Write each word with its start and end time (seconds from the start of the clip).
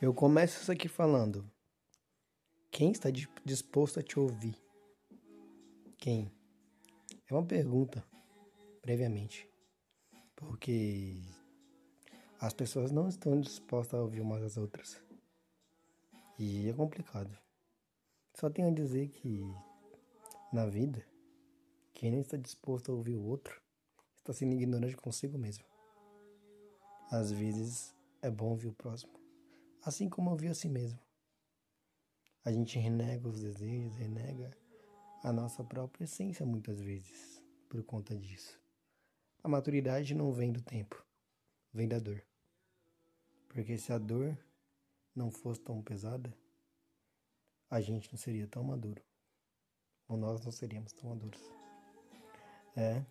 Eu 0.00 0.14
começo 0.14 0.62
isso 0.62 0.72
aqui 0.72 0.88
falando. 0.88 1.44
Quem 2.70 2.90
está 2.90 3.10
disposto 3.44 4.00
a 4.00 4.02
te 4.02 4.18
ouvir? 4.18 4.56
Quem? 5.98 6.32
É 7.28 7.34
uma 7.34 7.44
pergunta, 7.44 8.02
previamente. 8.80 9.46
Porque 10.34 11.20
as 12.40 12.54
pessoas 12.54 12.90
não 12.90 13.08
estão 13.08 13.38
dispostas 13.38 14.00
a 14.00 14.02
ouvir 14.02 14.22
umas 14.22 14.42
às 14.42 14.56
outras. 14.56 14.98
E 16.38 16.70
é 16.70 16.72
complicado. 16.72 17.36
Só 18.32 18.48
tenho 18.48 18.68
a 18.68 18.74
dizer 18.74 19.10
que 19.10 19.44
na 20.50 20.64
vida, 20.64 21.06
quem 21.92 22.10
não 22.10 22.22
está 22.22 22.38
disposto 22.38 22.90
a 22.90 22.94
ouvir 22.94 23.16
o 23.16 23.26
outro 23.26 23.60
está 24.16 24.32
sendo 24.32 24.54
ignorante 24.54 24.96
consigo 24.96 25.36
mesmo. 25.36 25.64
Às 27.10 27.30
vezes 27.30 27.94
é 28.22 28.30
bom 28.30 28.52
ouvir 28.52 28.68
o 28.68 28.72
próximo 28.72 29.19
assim 29.82 30.08
como 30.08 30.30
eu 30.30 30.36
vi 30.36 30.48
a 30.48 30.54
si 30.54 30.68
mesmo. 30.68 30.98
A 32.44 32.52
gente 32.52 32.78
renega 32.78 33.28
os 33.28 33.40
desejos, 33.40 33.96
renega 33.96 34.56
a 35.22 35.32
nossa 35.32 35.62
própria 35.62 36.04
essência 36.04 36.44
muitas 36.44 36.80
vezes 36.80 37.42
por 37.68 37.82
conta 37.84 38.16
disso. 38.16 38.58
A 39.42 39.48
maturidade 39.48 40.14
não 40.14 40.32
vem 40.32 40.52
do 40.52 40.62
tempo, 40.62 41.04
vem 41.72 41.88
da 41.88 41.98
dor. 41.98 42.22
Porque 43.48 43.76
se 43.76 43.92
a 43.92 43.98
dor 43.98 44.36
não 45.14 45.30
fosse 45.30 45.60
tão 45.60 45.82
pesada, 45.82 46.34
a 47.70 47.80
gente 47.80 48.10
não 48.12 48.18
seria 48.18 48.46
tão 48.46 48.62
maduro. 48.62 49.02
Ou 50.08 50.16
nós 50.16 50.44
não 50.44 50.52
seríamos 50.52 50.92
tão 50.92 51.10
maduros. 51.10 51.40
É, 52.76 53.04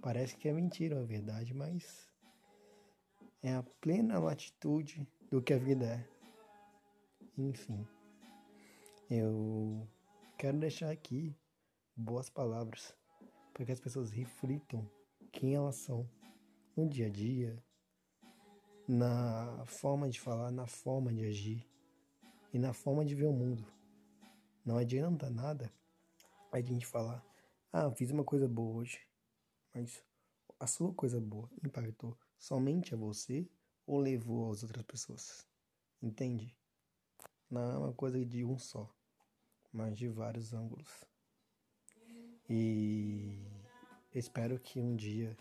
parece 0.00 0.36
que 0.36 0.48
é 0.48 0.52
mentira 0.52 1.00
a 1.00 1.04
verdade, 1.04 1.54
mas 1.54 2.08
é 3.42 3.54
a 3.54 3.62
plena 3.62 4.18
latitude 4.18 5.06
do 5.30 5.40
que 5.40 5.52
a 5.52 5.58
vida 5.58 5.86
é. 5.86 6.08
Enfim, 7.38 7.86
eu 9.08 9.88
quero 10.36 10.58
deixar 10.58 10.90
aqui 10.90 11.36
boas 11.96 12.28
palavras 12.28 12.94
para 13.54 13.64
que 13.64 13.72
as 13.72 13.80
pessoas 13.80 14.10
reflitam 14.10 14.90
quem 15.30 15.54
elas 15.54 15.76
são 15.76 16.08
no 16.76 16.88
dia 16.88 17.06
a 17.06 17.10
dia, 17.10 17.62
na 18.88 19.64
forma 19.66 20.08
de 20.08 20.20
falar, 20.20 20.50
na 20.50 20.66
forma 20.66 21.12
de 21.12 21.24
agir 21.24 21.64
e 22.52 22.58
na 22.58 22.72
forma 22.72 23.04
de 23.04 23.14
ver 23.14 23.26
o 23.26 23.32
mundo. 23.32 23.64
Não 24.64 24.76
adianta 24.76 25.30
nada 25.30 25.72
a 26.50 26.60
gente 26.60 26.86
falar, 26.86 27.24
ah, 27.72 27.90
fiz 27.92 28.10
uma 28.10 28.24
coisa 28.24 28.48
boa 28.48 28.78
hoje, 28.78 28.98
mas 29.72 30.02
a 30.58 30.66
sua 30.66 30.92
coisa 30.92 31.20
boa 31.20 31.48
impactou 31.64 32.18
somente 32.36 32.94
a 32.94 32.96
você 32.96 33.48
ou 33.90 33.98
levou 33.98 34.52
às 34.52 34.62
outras 34.62 34.84
pessoas. 34.84 35.44
Entende? 36.00 36.56
Não 37.50 37.72
é 37.72 37.76
uma 37.76 37.92
coisa 37.92 38.24
de 38.24 38.44
um 38.44 38.56
só, 38.56 38.88
mas 39.72 39.98
de 39.98 40.06
vários 40.06 40.52
ângulos. 40.52 41.04
E 42.48 43.44
espero 44.14 44.60
que 44.60 44.78
um 44.80 44.94
dia 44.94 45.36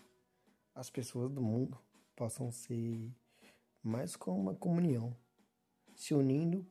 as 0.74 0.90
pessoas 0.90 1.32
do 1.32 1.40
mundo 1.40 1.80
possam 2.16 2.52
ser 2.52 3.16
mais 3.84 4.16
como 4.16 4.42
uma 4.42 4.56
comunhão, 4.56 5.16
se 5.96 6.16
unindo 6.16 6.66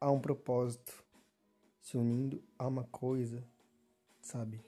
a 0.00 0.10
um 0.10 0.18
propósito, 0.18 1.04
se 1.78 1.98
unindo 1.98 2.42
a 2.58 2.66
uma 2.66 2.84
coisa, 2.84 3.46
sabe? 4.22 4.64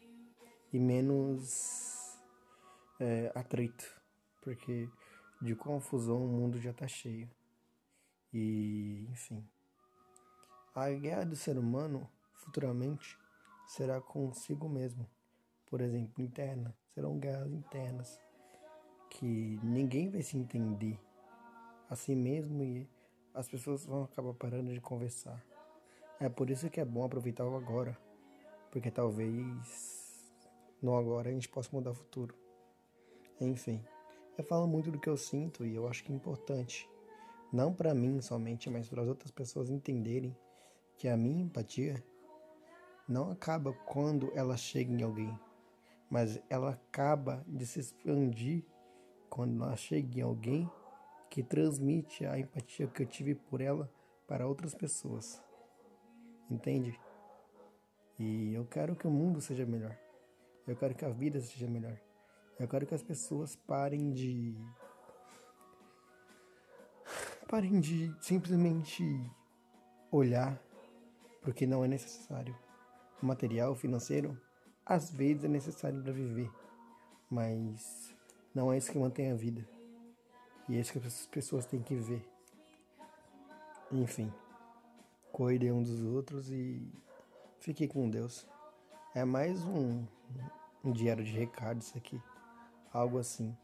E 0.71 0.79
menos 0.79 2.19
é, 3.01 3.33
atrito, 3.35 3.99
porque 4.43 4.91
de 5.43 5.57
confusão 5.57 6.25
o 6.25 6.29
mundo 6.29 6.61
já 6.61 6.71
está 6.71 6.87
cheio. 6.87 7.29
E, 8.33 9.07
enfim. 9.11 9.45
A 10.75 10.89
guerra 10.91 11.25
do 11.25 11.37
ser 11.37 11.59
humano 11.59 12.09
futuramente 12.35 13.19
será 13.67 14.01
consigo 14.01 14.69
mesmo. 14.69 15.07
Por 15.67 15.81
exemplo, 15.81 16.23
interna. 16.23 16.75
Serão 16.95 17.19
guerras 17.19 17.53
internas 17.53 18.21
que 19.11 19.59
ninguém 19.63 20.09
vai 20.11 20.23
se 20.23 20.39
entender 20.39 20.99
a 21.91 21.97
si 21.97 22.15
mesmo 22.15 22.63
e 22.63 22.89
as 23.35 23.49
pessoas 23.49 23.85
vão 23.85 24.05
acabar 24.05 24.35
parando 24.35 24.73
de 24.73 24.81
conversar. 24.81 25.43
É 26.21 26.29
por 26.29 26.51
isso 26.51 26.71
que 26.71 26.81
é 26.81 26.85
bom 26.85 27.05
aproveitar 27.05 27.45
o 27.45 27.57
agora, 27.57 27.99
porque 28.71 28.91
talvez 28.91 30.33
no 30.81 30.97
agora 30.97 31.31
a 31.31 31.33
gente 31.33 31.49
possa 31.49 31.69
mudar 31.73 31.91
o 31.91 31.95
futuro. 31.95 32.35
Enfim. 33.41 33.85
Eu 34.37 34.45
falo 34.45 34.67
muito 34.67 34.91
do 34.91 34.99
que 34.99 35.09
eu 35.09 35.17
sinto 35.17 35.65
e 35.67 35.75
eu 35.75 35.87
acho 35.87 36.03
que 36.03 36.13
é 36.13 36.15
importante, 36.15 36.89
não 37.53 37.73
para 37.73 37.95
mim 37.95 38.21
somente, 38.21 38.71
mas 38.71 38.89
para 38.89 39.03
as 39.03 39.09
outras 39.09 39.31
pessoas 39.31 39.69
entenderem 39.69 40.35
que 40.97 41.07
a 41.07 41.17
minha 41.17 41.43
empatia 41.43 42.03
não 43.07 43.31
acaba 43.31 43.73
quando 43.73 44.33
ela 44.35 44.57
chega 44.57 44.91
em 44.91 45.03
alguém, 45.03 45.39
mas 46.09 46.41
ela 46.49 46.71
acaba 46.71 47.45
de 47.47 47.67
se 47.67 47.81
expandir 47.81 48.65
quando 49.29 49.63
ela 49.63 49.77
chega 49.77 50.19
em 50.19 50.23
alguém 50.23 50.71
que 51.29 51.43
transmite 51.43 52.25
a 52.25 52.39
empatia 52.39 52.87
que 52.87 53.03
eu 53.03 53.07
tive 53.07 53.35
por 53.35 53.61
ela 53.61 53.91
para 54.27 54.47
outras 54.47 54.75
pessoas. 54.75 55.43
Entende? 56.51 56.99
E 58.19 58.55
eu 58.55 58.65
quero 58.65 58.95
que 58.97 59.07
o 59.07 59.11
mundo 59.11 59.41
seja 59.41 59.67
melhor. 59.67 59.99
Eu 60.67 60.77
quero 60.77 60.95
que 60.95 61.05
a 61.05 61.11
vida 61.11 61.41
seja 61.41 61.67
melhor. 61.67 61.99
Eu 62.63 62.69
quero 62.69 62.87
que 62.87 62.95
as 62.95 63.03
pessoas 63.03 63.57
parem 63.57 64.13
de. 64.13 64.55
parem 67.49 67.81
de 67.81 68.15
simplesmente 68.21 69.03
olhar 70.13 70.63
porque 71.41 71.67
não 71.67 71.85
é 71.85 71.89
necessário. 71.89 72.57
Material 73.21 73.75
financeiro 73.75 74.41
às 74.87 75.11
vezes 75.11 75.43
é 75.43 75.49
necessário 75.49 76.01
para 76.01 76.13
viver, 76.13 76.49
mas 77.29 78.15
não 78.55 78.73
é 78.73 78.79
isso 78.79 78.93
que 78.93 78.99
mantém 78.99 79.33
a 79.33 79.35
vida. 79.35 79.69
E 80.69 80.77
é 80.77 80.81
isso 80.81 80.93
que 80.93 81.05
as 81.05 81.27
pessoas 81.27 81.67
têm 81.67 81.83
que 81.83 81.97
ver. 81.97 82.25
Enfim, 83.91 84.33
cuidem 85.33 85.73
um 85.73 85.83
dos 85.83 86.01
outros 86.05 86.49
e 86.49 86.81
fiquem 87.59 87.89
com 87.89 88.09
Deus. 88.09 88.47
É 89.17 89.25
mais 89.25 89.65
um, 89.65 90.07
um 90.85 90.93
diário 90.93 91.25
de 91.25 91.33
recado 91.33 91.81
isso 91.81 91.99
aqui 91.99 92.23
algo 92.93 93.19
assim. 93.19 93.57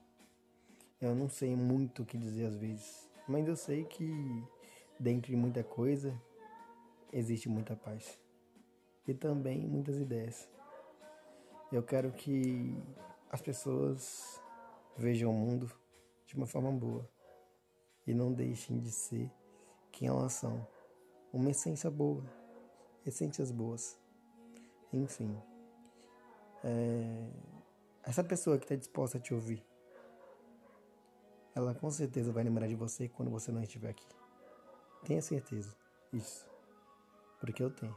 Eu 1.01 1.15
não 1.15 1.29
sei 1.29 1.55
muito 1.55 2.03
o 2.03 2.07
que 2.07 2.19
dizer 2.19 2.47
às 2.47 2.57
vezes, 2.57 3.09
mas 3.29 3.47
eu 3.47 3.55
sei 3.55 3.85
que 3.85 4.11
dentro 4.99 5.31
de 5.31 5.37
muita 5.37 5.63
coisa 5.63 6.21
existe 7.13 7.49
muita 7.49 7.77
paz 7.77 8.19
e 9.07 9.15
também 9.15 9.67
muitas 9.67 9.99
ideias. 9.99 10.49
Eu 11.71 11.83
quero 11.83 12.11
que 12.13 12.75
as 13.31 13.41
pessoas 13.41 14.41
vejam 14.97 15.31
o 15.31 15.35
mundo 15.35 15.71
de 16.27 16.35
uma 16.35 16.47
forma 16.47 16.73
boa 16.73 17.09
e 18.07 18.15
não 18.15 18.33
deixem 18.33 18.79
de 18.81 18.91
ser 18.91 19.31
quem 19.93 20.09
elas 20.09 20.33
são. 20.33 20.67
Uma 21.33 21.51
essência 21.51 21.91
boa, 21.91 22.25
essências 23.07 23.51
boas. 23.51 23.99
Enfim. 24.93 25.37
É 26.65 27.58
essa 28.09 28.25
pessoa 28.25 28.57
que 28.57 28.65
está 28.65 28.75
disposta 28.75 29.19
a 29.19 29.21
te 29.21 29.35
ouvir, 29.35 29.63
ela 31.55 31.75
com 31.75 31.91
certeza 31.91 32.33
vai 32.33 32.43
lembrar 32.43 32.67
de 32.67 32.75
você 32.75 33.07
quando 33.07 33.31
você 33.31 33.53
não 33.53 33.63
estiver 33.63 33.91
aqui. 33.91 34.07
Tenha 35.05 35.21
certeza. 35.21 35.77
Isso. 36.11 36.49
Porque 37.39 37.63
eu 37.63 37.71
tenho. 37.71 37.95